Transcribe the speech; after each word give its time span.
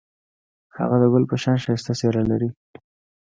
هغه 0.77 0.95
د 1.01 1.03
ګل 1.13 1.23
په 1.31 1.35
شان 1.41 1.57
ښایسته 1.63 1.93
څېره 1.99 2.23
لري. 2.31 2.49